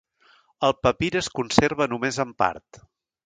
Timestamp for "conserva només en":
1.41-2.35